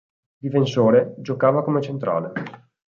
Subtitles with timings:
[0.39, 2.31] Difensore, giocava come centrale.